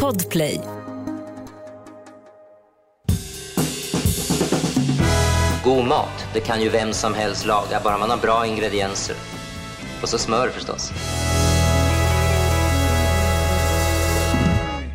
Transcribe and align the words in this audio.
Podplay. 0.00 0.60
God 5.64 5.84
mat, 5.84 6.26
det 6.34 6.40
kan 6.40 6.62
ju 6.62 6.68
vem 6.68 6.92
som 6.92 7.14
helst 7.14 7.46
laga, 7.46 7.80
bara 7.84 7.98
man 7.98 8.10
har 8.10 8.16
bra 8.16 8.46
ingredienser. 8.46 9.16
Och 10.02 10.08
så 10.08 10.18
smör 10.18 10.48
förstås. 10.48 10.90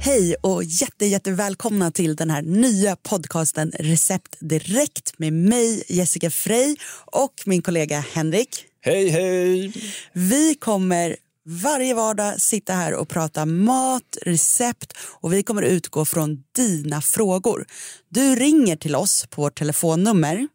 Hej 0.02 0.36
och 0.42 0.64
jätte, 0.64 1.06
jätte 1.06 1.32
välkomna 1.32 1.92
till 1.92 2.16
den 2.16 2.30
här 2.30 2.42
nya 2.42 2.96
podcasten 2.96 3.72
Recept 3.80 4.38
Direkt 4.40 5.20
med 5.20 5.34
mig 5.34 5.84
Jessica 5.88 6.30
Frey 6.30 6.76
och 7.06 7.34
min 7.46 7.62
kollega 7.62 8.04
Henrik. 8.14 8.66
Hej, 8.82 9.10
hej! 9.10 9.74
Vi 10.14 10.56
kommer 10.56 11.16
varje 11.46 11.94
vardag 11.94 12.42
sitta 12.42 12.74
här 12.74 12.94
och 12.94 13.10
prata 13.10 13.46
mat, 13.46 14.18
recept 14.22 14.94
och 15.00 15.34
vi 15.34 15.44
kommer 15.44 15.62
utgå 15.62 16.06
från 16.06 16.44
dina 16.56 17.02
frågor. 17.02 17.66
Du 18.10 18.36
ringer 18.36 18.76
till 18.76 18.96
oss 18.96 19.26
på 19.30 19.42
vårt 19.42 19.60
telefonnummer 19.60 20.48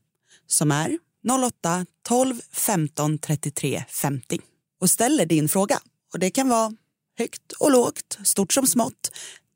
som 0.46 0.70
är 0.70 0.98
08 1.46 1.86
12 2.02 2.40
15 2.52 3.18
33 3.18 3.84
50 3.88 4.40
och 4.80 4.90
ställer 4.90 5.26
din 5.26 5.48
fråga. 5.48 5.80
Och 6.12 6.18
det 6.18 6.30
kan 6.30 6.48
vara 6.48 6.73
högt 7.18 7.52
och 7.52 7.70
lågt, 7.70 8.18
stort 8.24 8.52
som 8.52 8.66
smått, 8.66 9.10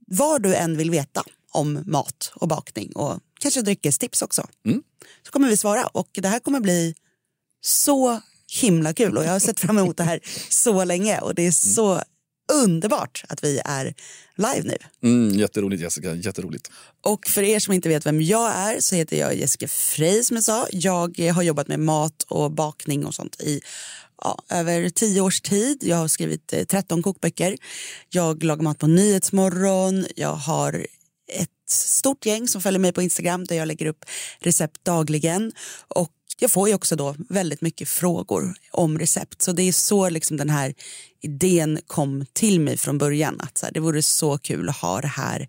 vad 0.07 0.43
du 0.43 0.55
än 0.55 0.77
vill 0.77 0.91
veta 0.91 1.25
om 1.51 1.83
mat 1.87 2.33
och 2.35 2.49
bakning 2.49 2.93
och 2.93 3.21
kanske 3.41 3.63
dryckestips 3.63 4.23
också. 4.23 4.49
Mm. 4.67 4.83
Så 5.27 5.33
kommer 5.33 5.49
vi 5.49 5.57
svara 5.57 5.87
och 5.87 6.09
det 6.13 6.29
här 6.29 6.41
kommer 6.41 6.61
bli 6.61 6.95
så 7.61 8.21
himla 8.51 8.95
kul 8.95 9.17
och 9.17 9.25
jag 9.25 9.31
har 9.31 9.39
sett 9.39 9.61
fram 9.61 9.79
emot 9.79 9.97
det 9.97 10.05
här 10.05 10.21
så 10.49 10.85
länge 10.85 11.19
och 11.21 11.35
det 11.35 11.47
är 11.47 11.51
så 11.51 12.03
underbart 12.53 13.25
att 13.29 13.45
vi 13.45 13.61
är 13.65 13.95
live 14.37 14.63
nu. 14.63 14.77
Mm, 15.03 15.39
jätteroligt 15.39 15.83
Jessica, 15.83 16.15
jätteroligt. 16.15 16.71
Och 17.05 17.27
för 17.27 17.43
er 17.43 17.59
som 17.59 17.75
inte 17.75 17.89
vet 17.89 18.07
vem 18.07 18.23
jag 18.23 18.53
är 18.57 18.81
så 18.81 18.95
heter 18.95 19.17
jag 19.17 19.37
Jessica 19.37 19.69
Frey 19.69 20.25
som 20.25 20.37
jag 20.37 20.45
sa. 20.45 20.67
Jag 20.71 21.19
har 21.19 21.43
jobbat 21.43 21.69
med 21.69 21.81
mat 21.81 22.23
och 22.29 22.51
bakning 22.51 23.07
och 23.07 23.15
sånt 23.15 23.41
i 23.41 23.61
ja, 24.23 24.43
över 24.51 24.91
tio 24.91 25.21
års 25.21 25.41
tid. 25.41 25.79
Jag 25.83 25.97
har 25.97 26.09
skrivit 26.09 26.53
eh, 26.53 26.65
13 26.65 27.03
kokböcker. 27.03 27.57
Jag 28.09 28.45
lagar 28.45 28.63
mat 28.63 28.79
på 28.79 28.87
Nyhetsmorgon. 28.87 30.07
Jag 30.17 30.35
har 30.35 30.87
ett 31.33 31.71
stort 31.71 32.27
gäng 32.27 32.49
som 32.49 32.63
följer 32.63 32.79
mig 32.81 32.93
på 32.93 33.03
Instagram 33.03 33.45
där 33.45 33.57
jag 33.57 33.69
lägger 33.69 33.87
upp 33.87 34.05
recept 34.41 34.85
dagligen. 34.85 35.53
Och 35.89 36.13
jag 36.41 36.51
får 36.51 36.69
ju 36.69 36.75
också 36.75 36.97
då 36.97 37.15
väldigt 37.29 37.61
mycket 37.61 37.89
frågor 37.89 38.55
om 38.71 38.99
recept. 38.99 39.43
Så 39.43 39.53
det 39.53 39.63
är 39.63 39.73
så 39.73 40.09
liksom 40.09 40.37
den 40.37 40.51
här 40.51 40.75
idén 41.23 41.81
kom 41.87 42.27
till 42.33 42.61
mig 42.61 42.77
från 42.77 42.99
början. 42.99 43.41
Att 43.41 43.59
så 43.59 43.67
här, 43.67 43.73
det 43.73 43.81
vore 43.81 44.03
så 44.03 44.39
kul 44.39 44.69
att 44.69 44.77
ha 44.77 45.01
det 45.01 45.09
här 45.09 45.49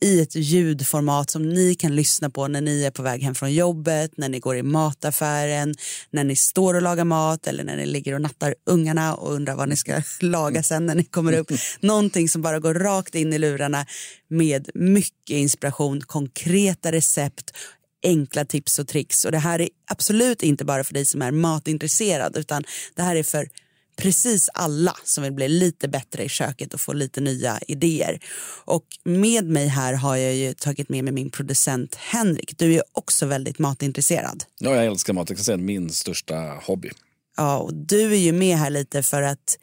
i 0.00 0.20
ett 0.20 0.34
ljudformat 0.34 1.30
som 1.30 1.48
ni 1.48 1.74
kan 1.74 1.96
lyssna 1.96 2.30
på 2.30 2.48
när 2.48 2.60
ni 2.60 2.84
är 2.84 2.90
på 2.90 3.02
väg 3.02 3.22
hem 3.22 3.34
från 3.34 3.54
jobbet, 3.54 4.16
när 4.16 4.28
ni 4.28 4.38
går 4.38 4.56
i 4.56 4.62
mataffären, 4.62 5.74
när 6.10 6.24
ni 6.24 6.36
står 6.36 6.74
och 6.74 6.82
lagar 6.82 7.04
mat 7.04 7.46
eller 7.46 7.64
när 7.64 7.76
ni 7.76 7.86
ligger 7.86 8.14
och 8.14 8.20
nattar 8.20 8.54
ungarna 8.66 9.14
och 9.14 9.32
undrar 9.32 9.54
vad 9.54 9.68
ni 9.68 9.76
ska 9.76 10.02
laga 10.20 10.62
sen 10.62 10.86
när 10.86 10.94
ni 10.94 11.04
kommer 11.04 11.32
upp. 11.32 11.50
Någonting 11.80 12.28
som 12.28 12.42
bara 12.42 12.58
går 12.58 12.74
rakt 12.74 13.14
in 13.14 13.32
i 13.32 13.38
lurarna 13.38 13.86
med 14.28 14.70
mycket 14.74 15.36
inspiration, 15.36 16.00
konkreta 16.00 16.92
recept 16.92 17.52
enkla 18.02 18.44
tips 18.44 18.78
och 18.78 18.88
tricks. 18.88 19.24
Och 19.24 19.32
det 19.32 19.38
här 19.38 19.60
är 19.60 19.68
absolut 19.90 20.42
inte 20.42 20.64
bara 20.64 20.84
för 20.84 20.94
dig 20.94 21.06
som 21.06 21.22
är 21.22 21.30
matintresserad 21.30 22.36
utan 22.36 22.64
det 22.94 23.02
här 23.02 23.16
är 23.16 23.22
för 23.22 23.48
precis 23.96 24.48
alla 24.54 24.96
som 25.04 25.24
vill 25.24 25.32
bli 25.32 25.48
lite 25.48 25.88
bättre 25.88 26.24
i 26.24 26.28
köket 26.28 26.74
och 26.74 26.80
få 26.80 26.92
lite 26.92 27.20
nya 27.20 27.58
idéer. 27.68 28.20
Och 28.64 28.84
med 29.04 29.44
mig 29.44 29.66
här 29.66 29.92
har 29.92 30.16
jag 30.16 30.34
ju 30.34 30.54
tagit 30.54 30.88
med 30.88 31.04
mig 31.04 31.12
min 31.12 31.30
producent 31.30 31.94
Henrik. 31.94 32.58
Du 32.58 32.74
är 32.74 32.82
också 32.92 33.26
väldigt 33.26 33.58
matintresserad. 33.58 34.44
Ja, 34.58 34.74
jag 34.74 34.86
älskar 34.86 35.12
mat, 35.12 35.28
jag 35.28 35.38
kan 35.38 35.44
säga 35.44 35.56
min 35.56 35.90
största 35.90 36.34
hobby. 36.62 36.90
Ja, 37.36 37.58
och 37.58 37.74
du 37.74 38.12
är 38.12 38.18
ju 38.18 38.32
med 38.32 38.58
här 38.58 38.70
lite 38.70 39.02
för 39.02 39.22
att 39.22 39.58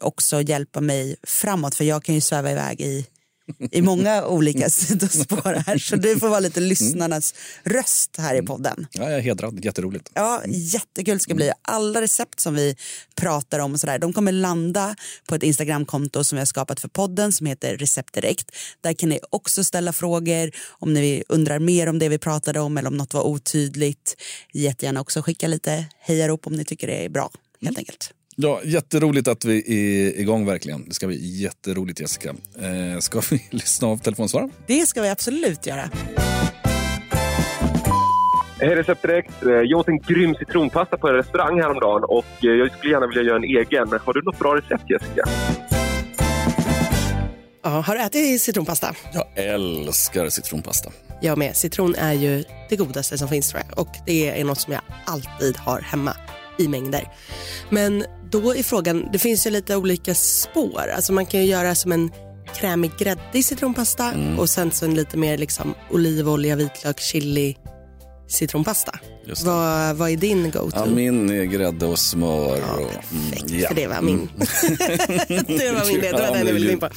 också 0.00 0.42
hjälpa 0.42 0.80
mig 0.80 1.16
framåt 1.22 1.74
för 1.74 1.84
jag 1.84 2.04
kan 2.04 2.14
ju 2.14 2.20
sväva 2.20 2.50
iväg 2.50 2.80
i 2.80 3.06
i 3.70 3.82
många 3.82 4.26
olika 4.26 4.70
sidospår 4.70 5.62
här. 5.66 5.78
Så 5.78 5.96
du 5.96 6.18
får 6.18 6.28
vara 6.28 6.40
lite 6.40 6.60
lyssnarnas 6.60 7.34
röst 7.64 8.16
här 8.18 8.34
i 8.34 8.42
podden. 8.42 8.86
Ja, 8.92 9.02
jag 9.02 9.12
är 9.12 9.20
hedrad, 9.20 9.64
jätteroligt. 9.64 10.10
Ja, 10.14 10.42
jättekul 10.46 11.20
ska 11.20 11.34
bli. 11.34 11.52
Alla 11.62 12.00
recept 12.00 12.40
som 12.40 12.54
vi 12.54 12.76
pratar 13.14 13.58
om 13.58 13.78
sådär, 13.78 13.98
de 13.98 14.12
kommer 14.12 14.32
landa 14.32 14.96
på 15.28 15.34
ett 15.34 15.42
Instagramkonto 15.42 16.24
som 16.24 16.36
vi 16.36 16.40
har 16.40 16.46
skapat 16.46 16.80
för 16.80 16.88
podden 16.88 17.32
som 17.32 17.46
heter 17.46 17.76
Recept 17.76 18.14
Direkt. 18.14 18.50
Där 18.80 18.92
kan 18.92 19.08
ni 19.08 19.20
också 19.30 19.64
ställa 19.64 19.92
frågor 19.92 20.50
om 20.70 20.94
ni 20.94 21.24
undrar 21.28 21.58
mer 21.58 21.88
om 21.88 21.98
det 21.98 22.08
vi 22.08 22.18
pratade 22.18 22.60
om 22.60 22.78
eller 22.78 22.88
om 22.88 22.96
något 22.96 23.14
var 23.14 23.22
otydligt. 23.22 24.16
Jättegärna 24.52 25.00
också 25.00 25.22
skicka 25.22 25.48
lite 25.48 25.86
hejarop 26.00 26.46
om 26.46 26.52
ni 26.52 26.64
tycker 26.64 26.86
det 26.86 27.04
är 27.04 27.08
bra, 27.08 27.30
helt 27.62 27.78
enkelt. 27.78 28.14
Ja, 28.36 28.60
jätteroligt 28.64 29.28
att 29.28 29.44
vi 29.44 29.58
är 29.58 30.20
igång 30.20 30.46
verkligen. 30.46 30.84
Det 30.88 30.94
ska 30.94 31.06
bli 31.06 31.40
jätteroligt 31.42 32.00
Jessica. 32.00 32.28
Eh, 32.60 32.98
ska 33.00 33.20
vi 33.30 33.42
lyssna 33.50 33.88
av 33.88 33.96
telefonsvararen? 33.96 34.50
Det 34.66 34.86
ska 34.86 35.02
vi 35.02 35.08
absolut 35.08 35.66
göra. 35.66 35.90
Hej 38.60 38.74
Recept 38.76 39.02
Direkt. 39.02 39.42
Eh, 39.42 39.50
Jag 39.50 39.80
åt 39.80 39.88
en 39.88 39.98
grym 39.98 40.34
citronpasta 40.34 40.96
på 40.96 41.08
en 41.08 41.14
restaurang 41.14 41.60
häromdagen 41.60 42.04
och 42.08 42.44
eh, 42.44 42.50
jag 42.50 42.72
skulle 42.78 42.92
gärna 42.92 43.06
vilja 43.06 43.22
göra 43.22 43.36
en 43.36 43.44
egen. 43.44 43.88
Har 44.04 44.12
du 44.12 44.22
något 44.22 44.38
bra 44.38 44.56
recept 44.56 44.90
Jessica? 44.90 45.22
Ja, 47.64 47.70
har 47.70 47.94
du 47.94 48.00
ätit 48.02 48.42
citronpasta? 48.42 48.94
Jag 49.12 49.24
älskar 49.34 50.28
citronpasta. 50.28 50.90
Jag 51.20 51.38
med. 51.38 51.56
Citron 51.56 51.94
är 51.94 52.12
ju 52.12 52.44
det 52.68 52.76
godaste 52.76 53.18
som 53.18 53.28
finns 53.28 53.48
tror 53.50 53.62
jag. 53.68 53.78
Och 53.78 53.88
det 54.06 54.40
är 54.40 54.44
något 54.44 54.58
som 54.60 54.72
jag 54.72 54.82
alltid 55.04 55.56
har 55.56 55.80
hemma 55.80 56.16
i 56.58 56.68
mängder. 56.68 57.08
Men 57.70 58.04
då 58.30 58.54
är 58.54 58.62
frågan, 58.62 59.08
det 59.12 59.18
finns 59.18 59.46
ju 59.46 59.50
lite 59.50 59.76
olika 59.76 60.14
spår. 60.14 60.92
Alltså 60.96 61.12
man 61.12 61.26
kan 61.26 61.40
ju 61.40 61.46
göra 61.46 61.74
som 61.74 61.92
en 61.92 62.10
krämig 62.54 62.90
gräddig 62.98 63.44
citronpasta 63.44 64.12
och 64.38 64.50
sen 64.50 64.70
så 64.70 64.84
en 64.84 64.94
lite 64.94 65.16
mer 65.16 65.38
liksom 65.38 65.74
olivolja, 65.90 66.56
vitlök, 66.56 67.00
chili 67.00 67.56
citronpasta. 68.32 68.98
Vad, 69.44 69.96
vad 69.96 70.10
är 70.10 70.16
din 70.16 70.50
go-to? 70.50 70.70
Ja, 70.74 70.86
min 70.86 71.30
är 71.30 71.44
grädde 71.44 71.86
och 71.86 71.98
smör. 71.98 72.58
Ja, 72.58 72.74
och, 72.74 72.90
perfekt, 72.90 73.50
ja. 73.50 73.68
för 73.68 73.74
det 73.74 73.86
var 73.86 74.02
min. 74.02 74.28
det 74.38 75.72
var 75.72 75.86
min 75.86 76.00
det, 76.00 76.10
det 76.10 76.12
var 76.12 76.36
den 76.36 76.46
jag 76.46 76.54
ville 76.54 76.72
in 76.72 76.78
på. 76.78 76.88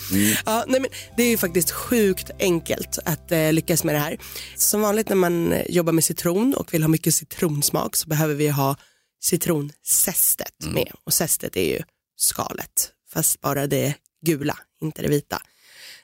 Ja, 0.45 0.63
nej, 0.67 0.81
men 0.81 0.89
det 1.17 1.23
är 1.23 1.29
ju 1.29 1.37
faktiskt 1.37 1.71
sjukt 1.71 2.31
enkelt 2.39 2.99
att 3.05 3.31
eh, 3.31 3.53
lyckas 3.53 3.83
med 3.83 3.95
det 3.95 3.99
här. 3.99 4.17
Som 4.55 4.81
vanligt 4.81 5.09
när 5.09 5.15
man 5.15 5.53
jobbar 5.69 5.93
med 5.93 6.03
citron 6.03 6.53
och 6.57 6.73
vill 6.73 6.83
ha 6.83 6.87
mycket 6.87 7.13
citronsmak 7.13 7.95
så 7.95 8.07
behöver 8.07 8.33
vi 8.33 8.47
ha 8.47 8.75
citronzestet 9.19 10.53
med. 10.59 10.91
Och 11.03 11.13
zestet 11.13 11.57
är 11.57 11.65
ju 11.65 11.81
skalet, 12.15 12.91
fast 13.09 13.41
bara 13.41 13.67
det 13.67 13.95
gula, 14.21 14.57
inte 14.81 15.01
det 15.01 15.07
vita. 15.07 15.41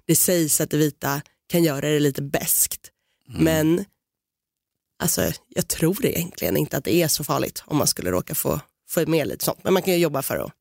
Det 0.06 0.16
sägs 0.16 0.62
att 0.62 0.70
det 0.70 0.78
vita 0.78 1.22
kan 1.50 1.64
göra 1.64 1.90
det 1.90 2.00
lite 2.00 2.22
beskt, 2.22 2.92
men 3.28 3.86
alltså, 5.00 5.32
jag 5.48 5.68
tror 5.68 6.06
egentligen 6.06 6.58
inte 6.58 6.78
att 6.78 6.84
det 6.84 6.96
är 6.96 7.08
så 7.08 7.24
farligt 7.24 7.64
om 7.66 7.78
man 7.78 7.88
skulle 7.88 8.12
råka 8.12 8.36
få, 8.36 8.60
få 8.90 9.06
med 9.06 9.28
lite 9.28 9.46
sånt. 9.46 9.64
Men 9.64 9.74
man 9.74 9.84
kan 9.84 9.94
ju 9.94 10.00
jobba 10.00 10.22
för 10.22 10.38
att 10.38 10.52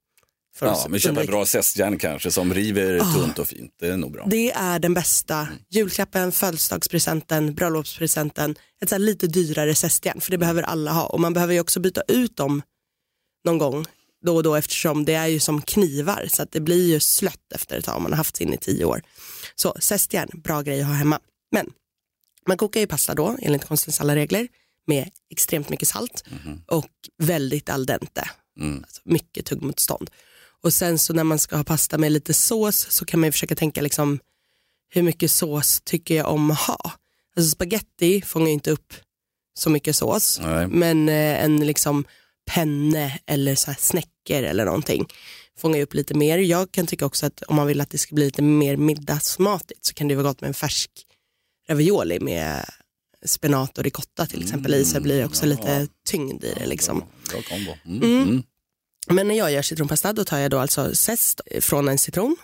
Ja, 0.60 0.87
men 0.88 1.00
köpa 1.00 1.25
bra 1.25 1.47
zestjärn 1.47 1.98
kanske 1.98 2.31
som 2.31 2.54
river 2.54 2.98
Ah. 3.03 3.15
tunt 3.15 3.38
och 3.38 3.48
fint. 3.48 3.75
Det 3.81 3.87
är 3.87 3.97
nog 3.97 4.12
bra. 4.12 4.26
Det 4.31 4.50
är 4.53 4.78
den 4.78 4.94
bästa 4.94 5.48
julklappen, 5.71 6.32
födelsedagspresenten, 6.32 7.54
bröllopspresenten. 7.54 8.54
Ett 8.82 8.88
så 8.88 8.98
lite 8.98 9.26
dyrare 9.26 9.75
zestjärn, 9.75 10.21
för 10.21 10.31
det 10.31 10.38
behöver 10.38 10.62
alla 10.62 10.93
ha. 10.93 11.06
Och 11.06 11.21
man 11.21 11.32
behöver 11.32 11.54
ju 11.54 11.60
också 11.60 11.81
byta 11.81 12.03
ut 12.09 12.37
dem 12.37 12.62
någon 13.44 13.59
gång 13.59 13.87
då 14.26 14.37
och 14.37 14.43
då 14.43 14.54
eftersom 14.54 15.04
det 15.04 15.15
är 15.15 15.26
ju 15.26 15.41
som 15.41 15.62
knivar 15.62 16.28
så 16.32 16.43
att 16.43 16.53
det 16.53 16.60
blir 16.60 16.88
ju 16.88 17.00
slött 17.00 17.53
efter 17.54 17.78
ett 17.78 17.84
tag 17.84 17.97
om 17.97 18.03
man 18.03 18.12
har 18.12 18.16
haft 18.16 18.37
sin 18.37 18.54
i 18.54 18.56
tio 18.59 18.84
år. 18.84 19.03
Så 19.54 19.77
zestjärn, 19.80 20.28
bra 20.34 20.63
grej 20.63 20.80
att 20.80 20.86
ha 20.86 20.95
hemma. 20.95 21.21
Men 21.53 21.72
man 22.48 22.56
kokar 22.56 22.80
ju 22.80 22.86
pasta 22.86 23.15
då 23.15 23.36
enligt 23.42 23.65
konstens 23.65 24.01
alla 24.01 24.15
regler 24.15 24.48
med 24.86 25.10
extremt 25.30 25.68
mycket 25.68 25.89
salt 25.89 26.24
och 26.66 26.86
väldigt 27.22 27.68
al 27.71 27.86
dente. 27.86 28.30
Alltså 28.83 29.01
mycket 29.04 29.47
tuggmotstånd. 29.47 30.10
Och 30.62 30.72
sen 30.72 30.98
så 30.98 31.12
när 31.12 31.24
man 31.24 31.39
ska 31.39 31.57
ha 31.57 31.65
pasta 31.65 31.98
med 31.98 32.12
lite 32.12 32.34
sås 32.34 32.86
så 32.91 33.04
kan 33.04 33.21
man 33.21 33.28
ju 33.28 33.33
försöka 33.33 33.54
tänka 33.54 33.80
liksom 33.80 34.18
hur 34.89 35.03
mycket 35.03 35.30
sås 35.30 35.80
tycker 35.84 36.16
jag 36.16 36.28
om 36.28 36.51
att 36.51 36.59
ha? 36.59 36.92
Alltså 37.36 37.51
spaghetti 37.51 38.22
fångar 38.22 38.47
ju 38.47 38.53
inte 38.53 38.71
upp 38.71 38.95
så 39.59 39.71
mycket 39.71 39.97
sås. 39.97 40.41
Nej. 40.42 40.66
Men 40.66 41.09
eh, 41.09 41.45
en 41.45 41.66
liksom 41.66 42.04
penne 42.51 43.18
eller 43.27 43.54
så 43.54 43.71
här 43.71 43.78
snäckor 43.80 44.42
eller 44.42 44.65
någonting 44.65 45.07
fångar 45.59 45.77
ju 45.77 45.83
upp 45.83 45.95
lite 45.95 46.15
mer. 46.15 46.39
Jag 46.39 46.72
kan 46.72 46.86
tycka 46.86 47.06
också 47.06 47.27
att 47.27 47.42
om 47.42 47.56
man 47.56 47.66
vill 47.66 47.80
att 47.80 47.91
det 47.91 47.98
ska 47.98 48.15
bli 48.15 48.24
lite 48.24 48.42
mer 48.42 48.77
middagsmatigt 48.77 49.86
så 49.86 49.95
kan 49.95 50.09
det 50.09 50.15
vara 50.15 50.27
gott 50.27 50.41
med 50.41 50.48
en 50.48 50.54
färsk 50.54 50.91
ravioli 51.68 52.21
med 52.21 52.65
spenat 53.24 53.78
och 53.78 53.84
ricotta 53.84 54.27
till 54.27 54.42
exempel 54.42 54.74
i 54.74 54.84
så 54.84 54.95
det 54.95 55.01
blir 55.01 55.24
också 55.24 55.47
lite 55.47 55.89
tyngd 56.06 56.45
i 56.45 56.54
det 56.54 56.66
liksom. 56.66 57.04
Bra 57.30 57.42
kombo. 57.42 57.72
Mm. 57.86 58.22
Mm. 58.22 58.42
Men 59.07 59.29
när 59.29 59.35
jag 59.35 59.53
gör 59.53 59.63
citronpasta 59.63 60.13
då 60.13 60.25
tar 60.25 60.39
jag 60.39 60.51
då 60.51 60.59
alltså 60.59 60.95
zest 60.95 61.41
från 61.61 61.89
en 61.89 61.99
citron, 61.99 62.37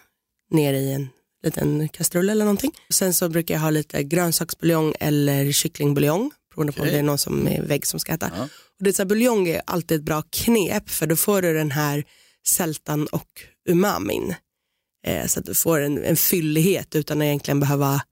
ner 0.50 0.74
i 0.74 0.92
en 0.92 1.08
liten 1.44 1.88
kastrull 1.88 2.30
eller 2.30 2.44
någonting. 2.44 2.72
Sen 2.90 3.14
så 3.14 3.28
brukar 3.28 3.54
jag 3.54 3.60
ha 3.60 3.70
lite 3.70 4.02
grönsaksbuljong 4.02 4.94
eller 5.00 5.52
kycklingbuljong 5.52 6.30
beroende 6.56 6.72
på 6.72 6.82
om 6.82 6.82
Okej. 6.82 6.92
det 6.92 6.98
är 6.98 7.02
någon 7.02 7.18
som 7.18 7.48
är 7.48 7.62
vägg 7.62 7.86
som 7.86 8.00
ska 8.00 8.12
äta. 8.12 8.30
Ja. 8.36 8.42
Och 8.78 8.84
det 8.84 8.90
är 8.90 8.92
så 8.94 9.02
här, 9.02 9.08
buljong 9.08 9.48
är 9.48 9.62
alltid 9.66 9.98
ett 9.98 10.04
bra 10.04 10.22
knep 10.30 10.90
för 10.90 11.06
då 11.06 11.16
får 11.16 11.42
du 11.42 11.54
den 11.54 11.70
här 11.70 12.04
sältan 12.46 13.06
och 13.06 13.28
umamin. 13.68 14.34
Eh, 15.06 15.26
så 15.26 15.40
att 15.40 15.46
du 15.46 15.54
får 15.54 15.80
en, 15.80 16.04
en 16.04 16.16
fyllighet 16.16 16.94
utan 16.94 17.20
att 17.20 17.24
egentligen 17.24 17.60
behöva 17.60 18.02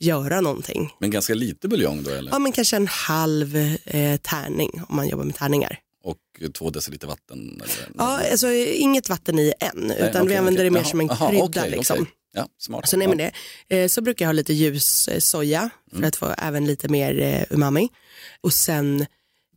göra 0.00 0.40
någonting. 0.40 0.94
Men 0.98 1.10
ganska 1.10 1.34
lite 1.34 1.68
buljong 1.68 2.02
då 2.02 2.10
eller? 2.10 2.30
Ja 2.30 2.38
men 2.38 2.52
kanske 2.52 2.76
en 2.76 2.86
halv 2.86 3.56
eh, 3.84 4.16
tärning 4.16 4.82
om 4.88 4.96
man 4.96 5.08
jobbar 5.08 5.24
med 5.24 5.34
tärningar. 5.34 5.78
Och 6.02 6.18
två 6.54 6.70
deciliter 6.70 7.06
vatten? 7.06 7.60
Eller? 7.64 7.88
Ja, 7.98 8.30
alltså 8.30 8.52
inget 8.52 9.08
vatten 9.08 9.38
i 9.38 9.52
än 9.60 9.90
utan 9.90 10.12
Nej, 10.26 10.28
vi 10.28 10.36
använder 10.36 10.60
okej. 10.60 10.64
det 10.64 10.70
mer 10.70 10.80
Jaha, 10.80 10.88
som 10.90 11.00
en 11.00 11.10
aha, 11.10 11.30
krydda. 11.30 11.44
okej, 11.44 11.70
liksom. 11.70 12.06
Ja, 12.34 12.48
smart. 12.58 12.88
Så 12.88 13.00
ja. 13.02 13.14
det. 13.14 13.32
Eh, 13.82 13.88
så 13.88 14.00
brukar 14.02 14.24
jag 14.24 14.28
ha 14.28 14.32
lite 14.32 14.52
ljus 14.52 15.08
eh, 15.08 15.18
soja 15.18 15.70
för 15.90 15.96
Mm. 15.96 16.08
att 16.08 16.16
få 16.16 16.34
även 16.38 16.66
lite 16.66 16.88
mer 16.88 17.20
eh, 17.20 17.44
umami. 17.50 17.88
Och 18.40 18.52
sen 18.52 19.06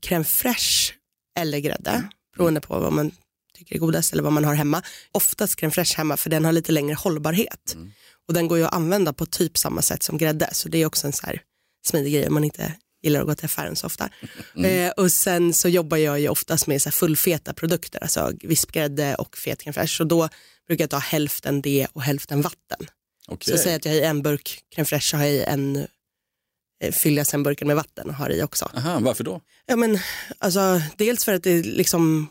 crème 0.01 0.23
fraîche 0.23 0.93
eller 1.39 1.59
grädde 1.59 1.89
Mm. 1.91 2.07
beroende 2.37 2.61
på 2.61 2.79
vad 2.79 2.93
man 2.93 3.11
tycker 3.57 3.75
är 3.75 3.79
godast 3.79 4.13
eller 4.13 4.23
vad 4.23 4.33
man 4.33 4.43
har 4.45 4.53
hemma. 4.55 4.81
Oftast 5.11 5.59
crème 5.59 5.71
fraîche 5.71 5.97
hemma 5.97 6.17
för 6.17 6.29
den 6.29 6.45
har 6.45 6.51
lite 6.51 6.71
längre 6.71 6.93
hållbarhet. 6.95 7.73
Mm. 7.75 7.91
Och 8.27 8.33
den 8.33 8.47
går 8.47 8.57
ju 8.57 8.63
att 8.65 8.73
använda 8.73 9.13
på 9.13 9.25
typ 9.25 9.57
samma 9.57 9.81
sätt 9.81 10.03
som 10.03 10.17
grädde 10.17 10.49
så 10.51 10.69
det 10.69 10.77
är 10.77 10.85
också 10.85 11.07
en 11.07 11.13
så 11.13 11.25
här 11.25 11.41
smidig 11.85 12.13
grej 12.13 12.27
om 12.27 12.33
man 12.33 12.43
inte 12.43 12.73
gillar 13.05 13.21
att 13.21 13.27
gå 13.27 13.35
till 13.35 13.45
affären 13.45 13.75
så 13.75 13.87
ofta. 13.87 14.09
Mm. 14.55 14.87
Eh, 14.87 14.91
och 14.91 15.11
sen 15.11 15.53
så 15.53 15.69
jobbar 15.69 15.97
jag 15.97 16.19
ju 16.19 16.29
oftast 16.29 16.67
med 16.67 16.81
så 16.81 16.91
fullfeta 16.91 17.53
produkter, 17.53 17.99
alltså 18.03 18.31
vispgrädde 18.41 19.15
och 19.15 19.37
fet 19.37 19.63
crème 19.63 19.73
fraîche. 19.73 19.97
Så 19.97 20.03
då 20.03 20.29
brukar 20.67 20.83
jag 20.83 20.89
ta 20.89 20.97
hälften 20.97 21.61
det 21.61 21.87
och 21.93 22.01
hälften 22.01 22.41
vatten. 22.41 22.87
Okej. 23.27 23.57
Så 23.57 23.63
säg 23.63 23.75
att 23.75 23.85
jag 23.85 23.91
har 23.91 23.99
i 23.99 24.03
en 24.03 24.21
burk 24.21 24.63
crème 24.75 24.85
fraîche 24.85 25.09
så 25.11 25.17
har 25.17 25.23
jag 25.23 25.33
i 25.33 25.43
en, 25.43 25.87
eh, 26.83 26.91
fyller 26.91 27.17
jag 27.17 27.27
sen 27.27 27.43
burken 27.43 27.67
med 27.67 27.75
vatten 27.75 28.09
och 28.09 28.15
har 28.15 28.29
i 28.29 28.43
också. 28.43 28.71
Aha, 28.75 28.99
varför 28.99 29.23
då? 29.23 29.41
Ja 29.65 29.75
men 29.75 29.99
alltså 30.39 30.81
dels 30.97 31.25
för 31.25 31.33
att 31.33 31.43
det 31.43 31.63
liksom 31.63 32.29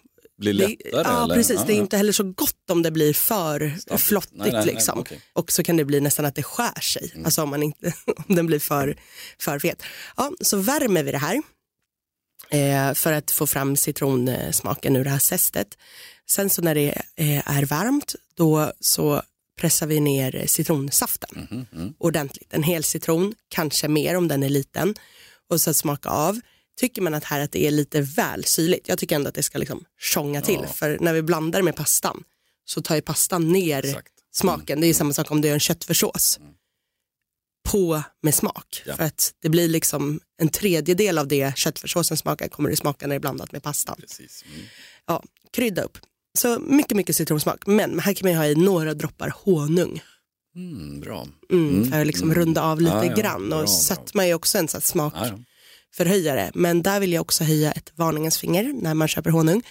Blir 0.53 0.69
det, 0.69 0.69
lättare? 0.69 1.03
ja, 1.05 1.25
eller? 1.25 1.35
precis. 1.35 1.57
Ja, 1.61 1.65
det 1.67 1.73
är 1.73 1.77
inte 1.77 1.97
heller 1.97 2.13
så 2.13 2.23
gott 2.25 2.71
om 2.71 2.83
det 2.83 2.91
blir 2.91 3.13
för 3.13 3.77
Stadigt. 3.81 4.05
flottigt. 4.05 4.35
Nej, 4.37 4.53
nej, 4.53 4.65
nej, 4.67 4.75
liksom. 4.75 4.99
okej. 4.99 5.21
Och 5.33 5.53
så 5.53 5.63
kan 5.63 5.77
det 5.77 5.85
bli 5.85 6.01
nästan 6.01 6.25
att 6.25 6.35
det 6.35 6.43
skär 6.43 6.81
sig. 6.81 7.11
Mm. 7.15 7.25
Alltså 7.25 7.43
om, 7.43 7.51
man 7.51 7.63
inte, 7.63 7.95
om 8.29 8.35
den 8.37 8.47
blir 8.47 8.59
för, 8.59 8.97
för 9.39 9.59
fet. 9.59 9.83
Ja, 10.17 10.33
så 10.41 10.57
värmer 10.57 11.03
vi 11.03 11.13
det 11.13 11.19
här 11.19 11.43
eh, 12.51 12.95
för 12.95 13.13
att 13.13 13.31
få 13.31 13.47
fram 13.47 13.77
citronsmaken 13.77 14.97
ur 14.97 15.05
det 15.05 15.11
här 15.11 15.19
zestet. 15.19 15.79
Sen 16.31 16.51
så 16.51 16.63
när 16.63 16.75
det 16.75 17.03
eh, 17.17 17.57
är 17.57 17.65
varmt 17.65 18.15
då 18.37 18.73
så 18.81 19.23
pressar 19.61 19.87
vi 19.87 20.01
ner 20.01 20.45
citronsaften 20.47 21.49
Mhm, 21.51 21.67
mm. 21.73 21.95
ordentligt. 21.99 22.49
En 22.55 22.63
hel 22.63 22.85
citron, 22.85 23.35
kanske 23.49 23.89
mer 23.89 24.17
om 24.17 24.29
den 24.29 24.43
är 24.43 24.49
liten. 24.49 24.95
Och 25.51 25.61
så 25.61 25.75
smaka 25.75 26.09
av. 26.09 26.41
Tycker 26.81 27.03
man 27.03 27.15
att 27.15 27.25
här 27.25 27.41
att 27.41 27.53
det 27.53 27.67
är 27.67 27.71
lite 27.71 28.01
väl 28.01 28.45
syrligt, 28.45 28.89
jag 28.89 28.99
tycker 28.99 29.17
ändå 29.17 29.29
att 29.29 29.35
det 29.35 29.43
ska 29.43 29.59
liksom 29.59 29.85
tjonga 30.01 30.41
till. 30.43 30.59
Ja. 30.63 30.69
För 30.69 30.99
när 31.01 31.13
vi 31.13 31.23
blandar 31.23 31.63
med 31.63 31.77
pastan 31.77 32.25
så 32.65 32.83
tar 32.83 32.95
ju 32.95 33.01
pastan 33.03 33.53
ner 33.53 33.85
Exakt. 33.85 34.13
smaken. 34.35 34.81
Det 34.81 34.87
är 34.87 34.89
ju 34.89 34.95
samma 34.95 35.13
sak 35.13 35.31
om 35.31 35.41
du 35.41 35.49
gör 35.49 35.55
en 35.55 35.61
köttfärssås. 35.61 36.39
På 37.69 38.03
med 38.23 38.35
smak. 38.35 38.83
Ja. 38.87 38.97
För 38.97 39.05
att 39.05 39.35
det 39.43 39.49
blir 39.49 39.69
liksom 39.69 40.21
en 40.39 40.49
tredjedel 40.49 41.19
av 41.19 41.29
det 41.29 41.57
köttfärssåsen 41.59 42.17
smakar 42.17 42.49
kommer 42.49 42.71
det 42.71 42.77
smaka 42.77 43.07
när 43.07 43.15
det 43.15 43.19
är 43.19 43.21
blandat 43.21 43.53
med 43.53 43.63
pastan. 43.63 43.97
Mm. 44.19 44.67
Ja, 45.07 45.23
krydda 45.53 45.83
upp. 45.83 45.99
Så 46.39 46.59
mycket, 46.59 46.97
mycket 46.97 47.17
citronsmak. 47.17 47.67
Men 47.67 47.99
här 48.01 48.15
kan 48.15 48.27
man 48.27 48.33
ju 48.33 48.39
ha 48.39 48.47
i 48.47 48.55
några 48.55 48.95
droppar 48.95 49.35
honung. 49.45 50.03
Mm, 50.57 51.01
bra. 51.01 51.29
Mm, 51.51 51.69
Mm, 51.75 51.91
För 51.91 52.01
att 52.01 52.07
liksom 52.07 52.31
mm. 52.31 52.39
runda 52.41 52.63
av 52.63 52.81
lite 52.81 52.95
Ja, 52.97 53.05
ja, 53.05 53.15
grann. 53.15 53.53
Och 53.53 53.59
bra. 53.59 53.67
sötma 53.67 54.23
är 54.25 54.29
ju 54.29 54.35
också 54.35 54.59
en 54.59 54.69
sån 54.69 55.01
här 55.01 55.13
Ja, 55.15 55.39
ja. 55.99 56.05
smakförhöjare. 56.05 56.51
Men 56.55 56.83
där 56.83 57.01
vill 57.01 57.13
jag 57.13 57.21
också 57.21 57.45
höja 57.45 57.73
ett 57.73 57.93
varningens 57.97 58.39
finger 58.39 58.73
när 58.73 58.95
man 58.95 59.09
köper 59.09 59.31
honung. 59.31 59.63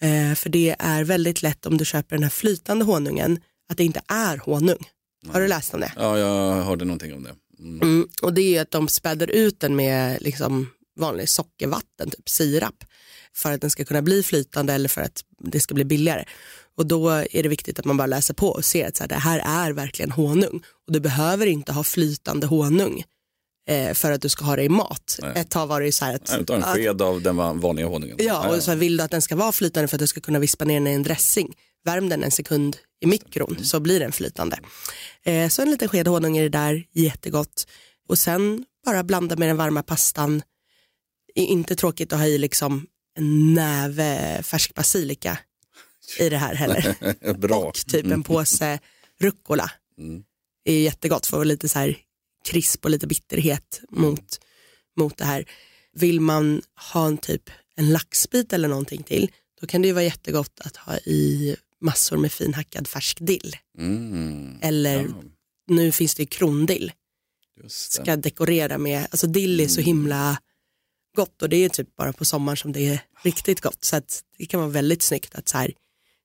Eh, 0.00 0.34
för 0.34 0.50
det 0.50 0.76
är 0.78 1.04
väldigt 1.04 1.42
lätt 1.42 1.66
om 1.66 1.76
du 1.76 1.84
köper 1.84 2.16
den 2.16 2.22
här 2.22 2.30
flytande 2.30 2.84
honungen 2.84 3.40
att 3.68 3.76
det 3.76 3.84
inte 3.84 4.00
är 4.08 4.36
honung. 4.36 4.90
Har 5.32 5.40
du 5.40 5.48
läst 5.48 5.74
om 5.74 5.80
det? 5.80 5.92
ja, 5.96 6.18
jag 6.18 6.62
hörde 6.62 6.84
någonting 6.84 7.14
om 7.14 7.22
det. 7.22 7.34
Mm. 7.58 7.82
Mm, 7.82 8.08
och 8.22 8.34
det 8.34 8.56
är 8.56 8.62
att 8.62 8.70
de 8.70 8.88
späder 8.88 9.30
ut 9.30 9.60
den 9.60 9.76
med 9.76 10.22
liksom 10.22 10.70
vanlig 11.00 11.28
sockervatten, 11.28 12.10
typ 12.10 12.28
sirap, 12.28 12.84
för 13.34 13.52
att 13.52 13.60
den 13.60 13.70
ska 13.70 13.84
kunna 13.84 14.02
bli 14.02 14.22
flytande 14.22 14.72
eller 14.72 14.88
för 14.88 15.02
att 15.02 15.24
det 15.38 15.60
ska 15.60 15.74
bli 15.74 15.84
billigare. 15.84 16.24
Och 16.76 16.86
då 16.86 17.08
är 17.10 17.42
det 17.42 17.48
viktigt 17.48 17.78
att 17.78 17.84
man 17.84 17.96
bara 17.96 18.06
läser 18.06 18.34
på 18.34 18.48
och 18.48 18.64
ser 18.64 18.88
att 18.88 18.96
så 18.96 19.02
här, 19.02 19.08
det 19.08 19.14
här 19.14 19.66
är 19.66 19.72
verkligen 19.72 20.10
honung. 20.10 20.62
Och 20.86 20.92
du 20.92 21.00
behöver 21.00 21.46
inte 21.46 21.72
ha 21.72 21.84
flytande 21.84 22.46
honung 22.46 23.04
för 23.94 24.12
att 24.12 24.22
du 24.22 24.28
ska 24.28 24.44
ha 24.44 24.56
det 24.56 24.62
i 24.62 24.68
mat. 24.68 25.18
Nej. 25.22 25.32
Ett 25.36 25.50
tag 25.50 25.66
var 25.66 25.80
det 25.80 25.86
ju 25.86 25.92
så 25.92 26.04
här 26.04 26.14
att, 26.14 26.30
Nej, 26.36 26.46
tar 26.46 26.54
en 26.56 26.62
sked 26.62 27.02
av 27.02 27.22
den 27.22 27.36
va- 27.36 27.52
vanliga 27.52 27.86
honungen. 27.86 28.16
Ja, 28.18 28.56
och 28.56 28.62
så 28.62 28.70
här, 28.70 28.78
vill 28.78 28.96
du 28.96 29.02
att 29.04 29.10
den 29.10 29.22
ska 29.22 29.36
vara 29.36 29.52
flytande 29.52 29.88
för 29.88 29.96
att 29.96 30.00
du 30.00 30.06
ska 30.06 30.20
kunna 30.20 30.38
vispa 30.38 30.64
ner 30.64 30.74
den 30.74 30.86
i 30.86 30.90
en 30.90 31.02
dressing, 31.02 31.54
värm 31.84 32.08
den 32.08 32.24
en 32.24 32.30
sekund 32.30 32.76
i 33.00 33.06
mikron 33.06 33.58
så 33.62 33.80
blir 33.80 34.00
den 34.00 34.12
flytande. 34.12 34.58
Eh, 35.22 35.48
så 35.48 35.62
en 35.62 35.70
liten 35.70 35.88
sked 35.88 36.08
honung 36.08 36.38
i 36.38 36.42
det 36.42 36.48
där, 36.48 36.84
jättegott. 36.92 37.66
Och 38.08 38.18
sen 38.18 38.64
bara 38.86 39.04
blanda 39.04 39.36
med 39.36 39.48
den 39.48 39.56
varma 39.56 39.82
pastan. 39.82 40.42
Det 41.34 41.40
är 41.40 41.46
inte 41.46 41.76
tråkigt 41.76 42.12
att 42.12 42.18
ha 42.18 42.26
i 42.26 42.38
liksom 42.38 42.86
en 43.18 43.54
näve 43.54 44.42
färsk 44.42 44.74
basilika 44.74 45.38
i 46.18 46.28
det 46.28 46.36
här 46.36 46.54
heller. 46.54 47.34
Bra. 47.38 47.56
Och 47.58 47.74
typ 47.86 48.06
en 48.06 48.22
påse 48.22 48.78
rucola. 49.20 49.70
Mm. 49.98 50.22
Är 50.64 50.78
jättegott 50.78 51.26
för 51.26 51.44
lite 51.44 51.68
så 51.68 51.78
här 51.78 51.96
krisp 52.44 52.84
och 52.84 52.90
lite 52.90 53.06
bitterhet 53.06 53.80
mot, 53.90 54.40
mot 54.96 55.16
det 55.16 55.24
här. 55.24 55.44
Vill 55.92 56.20
man 56.20 56.62
ha 56.92 57.06
en 57.06 57.18
typ 57.18 57.50
en 57.76 57.92
laxbit 57.92 58.52
eller 58.52 58.68
någonting 58.68 59.02
till, 59.02 59.30
då 59.60 59.66
kan 59.66 59.82
det 59.82 59.88
ju 59.88 59.94
vara 59.94 60.04
jättegott 60.04 60.60
att 60.60 60.76
ha 60.76 60.96
i 60.96 61.56
massor 61.80 62.16
med 62.16 62.32
finhackad 62.32 62.88
färsk 62.88 63.18
dill. 63.20 63.56
Mm. 63.78 64.58
Eller 64.62 65.02
Ja, 65.02 65.08
nu 65.66 65.92
finns 65.92 66.14
det 66.14 66.22
ju 66.22 66.26
krondill. 66.26 66.92
Ska 67.68 68.16
dekorera 68.16 68.78
med, 68.78 69.06
alltså 69.10 69.26
dill 69.26 69.60
är 69.60 69.68
så 69.68 69.80
himla 69.80 70.38
gott 71.16 71.42
och 71.42 71.48
det 71.48 71.56
är 71.56 71.68
typ 71.68 71.96
bara 71.96 72.12
på 72.12 72.24
sommaren 72.24 72.56
som 72.56 72.72
det 72.72 72.86
är 72.86 73.00
riktigt 73.22 73.60
gott. 73.60 73.84
Så 73.84 73.96
att 73.96 74.24
det 74.38 74.46
kan 74.46 74.60
vara 74.60 74.70
väldigt 74.70 75.02
snyggt 75.02 75.34
att 75.34 75.48
så 75.48 75.58
här 75.58 75.72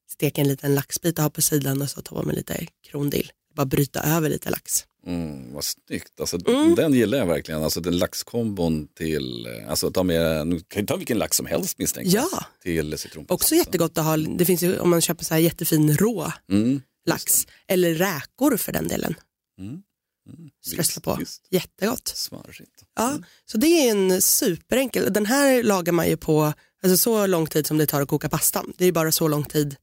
steka 0.09 0.41
en 0.41 0.47
liten 0.47 0.75
laxbit 0.75 1.17
och 1.17 1.23
ha 1.23 1.29
på 1.29 1.41
sidan 1.41 1.81
och 1.81 1.89
så 1.89 2.01
ta 2.01 2.23
med 2.23 2.35
lite 2.35 2.67
krondill. 2.83 3.31
Bara 3.55 3.65
bryta 3.65 4.01
över 4.01 4.29
lite 4.29 4.49
lax. 4.49 4.85
Mm, 5.07 5.53
vad 5.53 5.63
snyggt. 5.63 6.19
Alltså, 6.19 6.37
Mm. 6.47 6.75
Den 6.75 6.93
gillar 6.93 7.17
jag 7.17 7.25
verkligen. 7.25 7.63
Alltså, 7.63 7.81
den 7.81 7.97
laxkombon 7.97 8.87
till, 8.87 9.45
eh, 9.45 9.69
alltså 9.69 9.91
ta 9.91 10.03
med, 10.03 10.47
nu 10.47 10.59
kan 10.59 10.81
ju 10.81 10.85
ta 10.85 10.95
vilken 10.95 11.17
lax 11.17 11.37
som 11.37 11.45
helst 11.45 11.77
misstänker. 11.77 12.11
Ja, 12.15 12.45
Till 12.63 12.97
citronpasta. 12.97 13.33
också 13.33 13.55
jättegott 13.55 13.97
att 13.97 14.05
ha, 14.05 14.17
det 14.17 14.45
finns 14.45 14.63
ju 14.63 14.79
om 14.79 14.89
man 14.89 15.01
köper 15.01 15.25
så 15.25 15.33
här 15.33 15.41
jättefin 15.41 15.97
rå 15.97 16.31
Mm. 16.51 16.81
lax. 17.05 17.47
Eller 17.67 17.93
räkor 17.93 18.57
för 18.57 18.71
den 18.71 18.87
delen. 18.87 19.15
Mm. 19.59 19.69
Mm. 19.71 20.49
Strössla 20.65 21.01
på. 21.01 21.15
visst. 21.19 21.47
Jättegott. 21.49 22.07
Smarrigt. 22.07 22.83
Ja, 22.95 23.17
så 23.45 23.57
det 23.57 23.67
är 23.67 23.91
en 23.91 24.21
superenkel, 24.21 25.13
den 25.13 25.25
här 25.25 25.63
lagar 25.63 25.93
man 25.93 26.07
ju 26.09 26.17
på 26.17 26.53
alltså 26.83 26.97
så 26.97 27.25
lång 27.27 27.47
tid 27.47 27.67
som 27.67 27.77
det 27.77 27.85
tar 27.85 28.01
att 28.01 28.07
koka 28.07 28.29
pastan. 28.29 28.73
Det 28.77 28.85
är 28.85 28.91
bara 28.91 29.11
så 29.11 29.27
lång 29.27 29.43
tid 29.43 29.75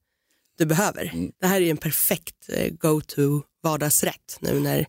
du 0.58 0.66
behöver. 0.66 1.10
Mm. 1.14 1.32
Det 1.40 1.46
här 1.46 1.56
är 1.56 1.60
ju 1.64 1.70
en 1.70 1.76
perfekt 1.76 2.48
eh, 2.48 2.72
go-to 2.72 3.42
vardagsrätt 3.62 4.36
nu 4.40 4.60
när 4.60 4.86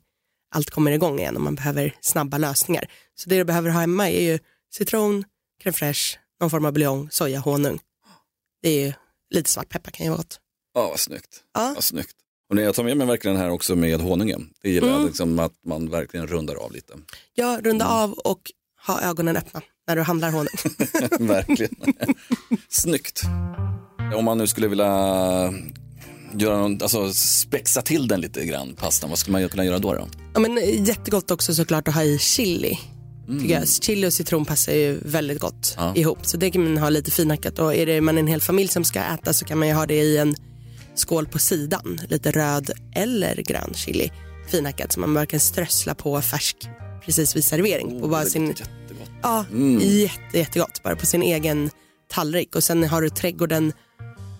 allt 0.55 0.69
kommer 0.69 0.91
igång 0.91 1.19
igen 1.19 1.35
och 1.35 1.41
man 1.41 1.55
behöver 1.55 1.95
snabba 2.01 2.37
lösningar. 2.37 2.87
Så 3.15 3.29
det 3.29 3.37
du 3.37 3.43
behöver 3.43 3.69
ha 3.69 3.79
hemma 3.79 4.09
är 4.09 4.21
ju 4.21 4.39
citron, 4.73 5.23
crème 5.63 5.71
fraîche, 5.73 6.17
någon 6.41 6.49
form 6.49 6.65
av 6.65 6.71
buljong, 6.73 7.07
soja, 7.11 7.39
honung. 7.39 7.79
Det 8.61 8.69
är 8.69 8.85
ju 8.85 8.93
lite 9.29 9.49
svartpeppar 9.49 9.91
kan 9.91 10.03
ju 10.05 10.09
vara 10.09 10.17
gott. 10.17 10.39
Ja, 10.73 10.89
vad 10.89 10.99
snyggt. 10.99 11.43
Ja. 11.53 11.71
Vad 11.75 11.83
snyggt. 11.83 12.15
Och 12.49 12.55
när 12.55 12.63
jag 12.63 12.75
tar 12.75 12.83
med 12.83 12.97
mig 12.97 13.07
verkligen 13.07 13.35
den 13.35 13.43
här 13.45 13.51
också 13.51 13.75
med 13.75 14.01
honungen. 14.01 14.49
Det 14.61 14.69
gillar 14.69 14.87
Mm. 14.87 14.99
jag, 14.99 15.07
liksom 15.07 15.39
att 15.39 15.53
man 15.65 15.89
verkligen 15.89 16.27
rundar 16.27 16.55
av 16.55 16.71
lite. 16.71 16.93
Ja, 17.33 17.59
runda 17.63 17.85
Mm. 17.85 17.97
av 17.97 18.11
och 18.13 18.51
ha 18.87 19.01
ögonen 19.01 19.37
öppna 19.37 19.61
när 19.87 19.95
du 19.95 20.01
handlar 20.01 20.31
honung. 20.31 20.47
verkligen. 21.27 21.75
Snyggt. 22.69 23.21
Om 24.15 24.25
man 24.25 24.37
nu 24.37 24.47
skulle 24.47 24.67
vilja 24.67 24.87
göra 26.33 26.57
någon, 26.57 26.81
alltså 26.81 27.13
spexa 27.13 27.81
till 27.81 28.07
den 28.07 28.21
lite 28.21 28.45
grann, 28.45 28.73
pastan, 28.75 29.09
vad 29.09 29.19
skulle 29.19 29.39
man 29.39 29.49
kunna 29.49 29.65
göra 29.65 29.79
då? 29.79 29.93
då? 29.93 30.07
Ja, 30.33 30.39
men 30.39 30.57
eh, 30.57 30.87
jättegott 30.87 31.31
också 31.31 31.53
såklart 31.55 31.87
att 31.87 31.93
ha 31.93 32.03
i 32.03 32.17
chili. 32.19 32.79
Jag. 33.47 33.67
Chili 33.67 34.07
och 34.07 34.13
citron 34.13 34.45
passar 34.45 34.73
ju 34.73 34.99
väldigt 35.05 35.39
gott 35.39 35.73
Ja. 35.77 35.95
ihop. 35.95 36.19
Så 36.25 36.37
det 36.37 36.51
kan 36.51 36.63
man 36.63 36.77
ha 36.77 36.89
lite 36.89 37.11
finhackat. 37.11 37.59
Och 37.59 37.75
är 37.75 37.85
det 37.85 38.01
man 38.01 38.17
en 38.17 38.27
hel 38.27 38.41
familj 38.41 38.67
som 38.67 38.83
ska 38.83 38.99
äta 38.99 39.33
så 39.33 39.45
kan 39.45 39.57
man 39.57 39.67
ju 39.67 39.73
ha 39.73 39.85
det 39.85 39.95
i 40.01 40.17
en 40.17 40.35
skål 40.95 41.27
på 41.27 41.39
sidan. 41.39 41.99
Lite 42.09 42.31
röd 42.31 42.71
eller 42.95 43.35
grön 43.35 43.73
chili 43.75 44.11
finhackat. 44.51 44.91
Så 44.91 44.99
man 44.99 45.13
bara 45.13 45.25
kan 45.25 45.39
strössla 45.39 45.95
på 45.95 46.21
färsk 46.21 46.57
precis 47.05 47.35
vid 47.35 47.43
servering. 47.43 48.01
på 48.01 48.07
bara 48.07 48.25
sin, 48.25 48.47
jättegott. 48.47 49.09
ja, 49.21 49.45
jätte, 49.81 50.37
jättegott. 50.37 50.83
Bara 50.83 50.95
på 50.95 51.05
sin 51.05 51.21
egen 51.23 51.69
tallrik. 52.09 52.55
Och 52.55 52.63
sen 52.63 52.83
har 52.83 53.01
du 53.01 53.09
trädgården 53.09 53.73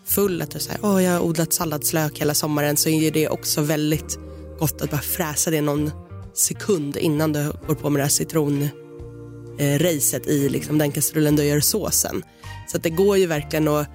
full, 0.07 0.41
att 0.41 0.51
du 0.51 0.59
säger 0.59 0.79
oh, 0.81 1.03
jag 1.03 1.11
har 1.11 1.19
odlat 1.19 1.53
salladslök 1.53 2.19
hela 2.19 2.33
sommaren 2.33 2.77
så 2.77 2.89
är 2.89 3.11
det 3.11 3.29
också 3.29 3.61
väldigt 3.61 4.19
gott 4.59 4.81
att 4.81 4.91
bara 4.91 5.01
fräsa 5.01 5.51
det 5.51 5.61
någon 5.61 5.91
sekund 6.33 6.97
innan 6.97 7.33
du 7.33 7.51
går 7.67 7.75
på 7.75 7.89
med 7.89 7.99
det 7.99 8.03
här 8.03 8.09
citronracet 8.09 10.27
i 10.27 10.49
liksom 10.49 10.77
den 10.77 10.91
kastrullen 10.91 11.35
du 11.35 11.43
gör 11.43 11.59
såsen. 11.59 12.23
Så 12.67 12.77
att 12.77 12.83
det 12.83 12.89
går 12.89 13.17
ju 13.17 13.25
verkligen 13.25 13.67
att, 13.67 13.87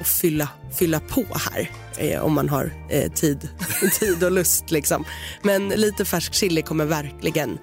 att 0.00 0.08
fylla, 0.08 0.48
fylla 0.78 1.00
på 1.00 1.24
här 1.34 1.70
eh, 1.96 2.20
om 2.20 2.32
man 2.32 2.48
har 2.48 2.86
eh, 2.90 3.12
tid, 3.12 3.48
tid 4.00 4.24
och 4.24 4.32
lust. 4.32 4.70
Liksom. 4.70 5.04
Men 5.42 5.68
lite 5.68 6.04
färsk 6.04 6.34
chili 6.34 6.62
kommer 6.62 6.84
verkligen 6.84 7.58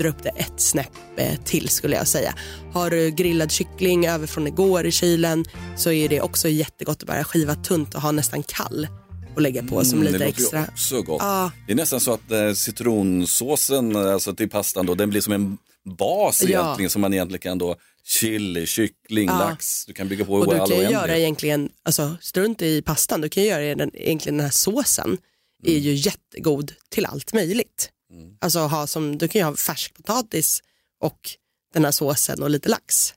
dra 0.00 0.08
upp 0.08 0.22
det 0.22 0.28
ett 0.28 0.52
snäpp 0.60 0.92
eh, 1.16 1.38
till 1.44 1.68
skulle 1.68 1.96
jag 1.96 2.08
säga. 2.08 2.34
Har 2.72 2.90
du 2.90 3.10
grillad 3.10 3.50
kyckling 3.52 4.06
över 4.06 4.26
från 4.26 4.46
igår 4.46 4.86
i 4.86 4.92
kylen 4.92 5.44
så 5.76 5.90
är 5.92 6.08
det 6.08 6.20
också 6.20 6.48
jättegott 6.48 7.02
att 7.02 7.06
bara 7.08 7.24
skiva 7.24 7.54
tunt 7.54 7.94
och 7.94 8.00
ha 8.00 8.12
nästan 8.12 8.42
kall 8.42 8.88
och 9.34 9.40
lägga 9.40 9.62
på 9.62 9.84
som 9.84 9.98
Mm, 9.98 10.12
lite 10.12 10.18
det 10.18 10.26
låter 10.26 10.42
extra. 10.42 10.64
också 10.72 11.02
gott. 11.02 11.16
Ja. 11.22 11.50
Det 11.66 11.72
är 11.72 11.76
nästan 11.76 12.00
så 12.00 12.12
att 12.12 12.30
eh, 12.30 12.52
citronsåsen 12.52 13.96
alltså 13.96 14.34
till 14.34 14.50
pastan 14.50 14.86
då, 14.86 14.94
den 14.94 15.10
blir 15.10 15.20
som 15.20 15.32
en 15.32 15.58
bas 15.98 16.42
Ja. 16.42 16.48
egentligen 16.48 16.90
som 16.90 17.00
man 17.02 17.12
egentligen 17.14 17.40
kan 17.40 17.58
då 17.58 17.76
chili, 18.04 18.66
kyckling, 18.66 19.28
Ja. 19.28 19.38
lax. 19.38 19.84
Du 19.86 19.92
kan 19.92 20.08
bygga 20.08 20.24
på 20.24 20.32
Och 20.32 20.52
du 20.54 20.58
kan 20.58 20.68
ju 20.68 20.82
göra 20.90 21.16
egentligen, 21.18 21.68
alltså 21.82 22.16
strunt 22.20 22.62
i 22.62 22.82
pastan, 22.82 23.20
du 23.20 23.28
kan 23.28 23.42
ju 23.42 23.48
göra 23.48 23.74
den, 23.74 23.90
egentligen 23.96 24.36
den 24.36 24.44
här 24.44 24.52
såsen 24.52 25.18
är 25.64 25.70
Mm. 25.70 25.82
ju 25.82 25.94
jättegod 25.94 26.72
till 26.88 27.06
allt 27.06 27.32
möjligt. 27.32 27.90
Alltså 28.40 28.58
ha 28.60 28.86
som, 28.86 29.18
du 29.18 29.28
kan 29.28 29.38
ju 29.40 29.44
ha 29.44 29.56
färskpotatis 29.56 30.62
och 31.00 31.30
den 31.74 31.84
här 31.84 31.92
såsen 31.92 32.42
och 32.42 32.50
lite 32.50 32.68
lax. 32.68 33.14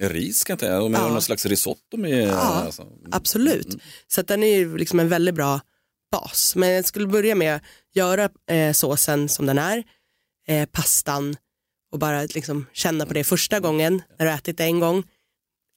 Ris 0.00 0.44
kan 0.44 0.58
jag 0.60 0.84
om 0.84 0.94
jag 0.94 1.02
Ja. 1.02 1.08
någon 1.08 1.22
slags 1.22 1.46
risotto 1.46 1.96
med. 1.96 2.28
Ja, 2.28 2.34
Alltså. 2.34 2.86
Absolut. 3.12 3.76
Så 4.06 4.20
att 4.20 4.26
den 4.28 4.42
är 4.42 4.56
ju 4.56 4.76
liksom 4.76 5.00
en 5.00 5.08
väldigt 5.08 5.34
bra 5.34 5.60
bas. 6.12 6.56
Men 6.56 6.68
jag 6.68 6.84
skulle 6.84 7.06
börja 7.06 7.34
med 7.34 7.56
att 7.56 7.62
göra 7.94 8.28
eh, 8.50 8.72
såsen 8.72 9.28
som 9.28 9.46
den 9.46 9.58
är, 9.58 9.84
eh, 10.46 10.66
pastan 10.66 11.36
och 11.92 11.98
bara 11.98 12.22
liksom 12.22 12.66
känna 12.72 13.06
på 13.06 13.14
det 13.14 13.24
första 13.24 13.60
gången 13.60 14.02
när 14.18 14.26
du 14.26 14.32
ätit 14.32 14.58
det 14.58 14.64
en 14.64 14.80
gång. 14.80 15.02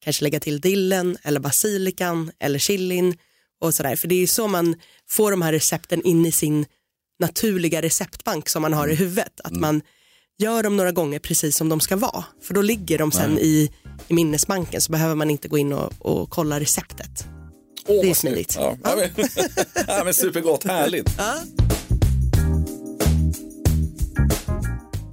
Kanske 0.04 0.24
lägga 0.24 0.40
till 0.40 0.62
dillen 0.62 1.18
eller 1.24 1.40
basilikan 1.40 2.32
eller 2.40 2.60
chilin 2.60 3.18
och 3.62 3.74
sådär. 3.76 3.96
För 3.96 4.08
det 4.08 4.16
är 4.16 4.20
ju 4.20 4.28
så 4.28 4.48
man 4.48 4.76
får 5.10 5.32
de 5.32 5.42
här 5.42 5.52
recepten 5.54 6.02
in 6.02 6.26
i 6.26 6.32
sin 6.32 6.66
naturliga 7.22 7.82
receptbank 7.82 8.50
som 8.50 8.62
man 8.62 8.74
har 8.74 8.88
i 8.88 8.96
huvudet. 8.96 9.42
Att 9.44 9.56
man 9.56 9.82
gör 10.38 10.64
dem 10.64 10.78
några 10.78 10.92
gånger 10.92 11.20
precis 11.20 11.58
som 11.58 11.70
de 11.70 11.80
ska 11.80 11.96
vara. 11.96 12.24
För 12.42 12.54
då 12.54 12.62
ligger 12.62 12.98
de 12.98 13.12
sen 13.12 13.40
i, 13.40 13.72
i 14.08 14.14
minnesbanken 14.14 14.82
så 14.82 14.92
behöver 14.92 15.16
man 15.16 15.30
inte 15.30 15.48
gå 15.48 15.58
in 15.58 15.74
och, 15.74 15.94
och 16.00 16.30
kolla 16.30 16.60
receptet. 16.60 17.26
Åh, 17.88 18.02
det 18.02 18.10
är 18.10 18.14
smidigt. 18.14 18.56
Ja, 18.60 18.78
ja. 18.84 18.96
men, 18.96 19.28
ja, 19.88 20.04
men 20.04 20.14
supergott, 20.14 20.64
härligt. 20.64 21.18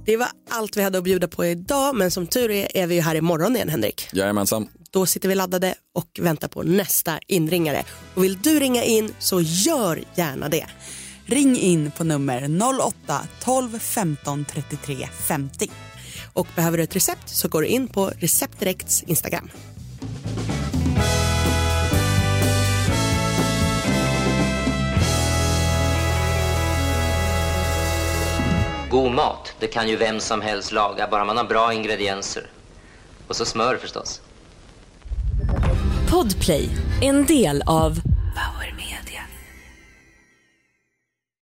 Det 0.05 0.17
var 0.17 0.27
allt 0.49 0.77
vi 0.77 0.81
hade 0.81 0.97
att 0.97 1.03
bjuda 1.03 1.27
på 1.27 1.45
idag 1.45 1.95
men 1.95 2.11
som 2.11 2.27
tur 2.27 2.51
är 2.51 2.77
är 2.77 2.87
vi 2.87 2.95
ju 2.95 3.01
här 3.01 3.15
imorgon 3.15 3.55
igen 3.55 3.69
Henrik. 3.69 4.07
Jajamensan. 4.13 4.67
Då 4.91 5.05
sitter 5.05 5.29
vi 5.29 5.35
laddade 5.35 5.75
och 5.93 6.19
väntar 6.19 6.47
på 6.47 6.63
nästa 6.63 7.19
inringare. 7.27 7.83
Och 8.13 8.23
vill 8.23 8.41
du 8.41 8.59
ringa 8.59 8.83
in 8.83 9.13
så 9.19 9.41
gör 9.41 10.03
gärna 10.15 10.49
det. 10.49 10.65
Ring 11.31 11.57
in 11.57 11.91
på 11.91 12.03
nummer 12.03 12.41
08-12 12.41 13.79
15 13.79 14.45
33 14.45 15.07
50. 15.27 15.71
Och 16.33 16.47
behöver 16.55 16.77
du 16.77 16.83
ett 16.83 16.95
recept 16.95 17.29
så 17.29 17.47
går 17.47 17.61
du 17.61 17.67
in 17.67 17.87
på 17.87 18.11
Receptdirekts 18.17 19.03
Instagram. 19.03 19.49
God 28.91 29.11
mat, 29.11 29.53
det 29.59 29.67
kan 29.67 29.89
ju 29.89 29.95
vem 29.95 30.19
som 30.19 30.41
helst 30.41 30.71
laga, 30.71 31.07
bara 31.11 31.25
man 31.25 31.37
har 31.37 31.43
bra 31.43 31.73
ingredienser. 31.73 32.49
Och 33.27 33.35
så 33.35 33.45
smör 33.45 33.77
förstås. 33.77 34.21
Podplay, 36.11 36.69
en 37.01 37.25
del 37.25 37.63
av 37.65 37.99